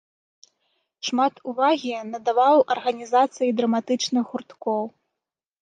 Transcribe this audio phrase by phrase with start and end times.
[1.09, 4.83] Шмат увагі надаваў арганізацыі драматычных гурткоў.